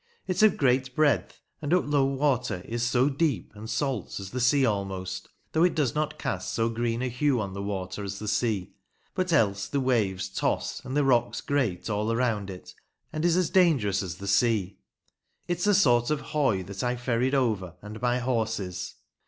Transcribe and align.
It's 0.25 0.41
of 0.41 0.57
great 0.57 0.95
breadth, 0.95 1.41
and 1.61 1.71
at 1.73 1.85
low 1.87 2.05
water 2.05 2.63
is 2.65 2.81
so 2.81 3.07
deep 3.07 3.51
and 3.53 3.69
salt 3.69 4.19
as 4.19 4.31
the 4.31 4.39
sea 4.39 4.65
almost, 4.65 5.29
though 5.51 5.63
it 5.63 5.75
does 5.75 5.93
not 5.93 6.17
cast 6.17 6.55
so 6.55 6.69
green 6.69 7.03
a 7.03 7.07
hue 7.07 7.39
on 7.39 7.53
the 7.53 7.61
water 7.61 8.03
as 8.03 8.17
the 8.17 8.27
sea, 8.27 8.73
but 9.13 9.31
else 9.31 9.67
the 9.67 9.79
waves 9.79 10.27
toss 10.27 10.83
and 10.83 10.97
the 10.97 11.03
rocks 11.03 11.39
grate 11.39 11.87
all 11.87 12.15
round 12.15 12.49
it, 12.49 12.73
and 13.13 13.23
is 13.23 13.37
as 13.37 13.51
dangerous 13.51 14.01
as 14.01 14.15
the 14.15 14.27
sea. 14.27 14.79
It's 15.47 15.67
a 15.67 15.75
sort 15.75 16.09
of 16.09 16.19
Hoy 16.21 16.63
that 16.63 16.83
I 16.83 16.95
ferried 16.95 17.35
over 17.35 17.75
and 17.83 18.01
my 18.01 18.17
horses. 18.17 18.95